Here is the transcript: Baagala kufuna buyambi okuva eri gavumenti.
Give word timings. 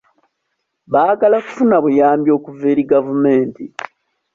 Baagala 0.91 1.37
kufuna 1.45 1.75
buyambi 1.83 2.29
okuva 2.37 2.65
eri 2.71 2.83
gavumenti. 2.91 3.65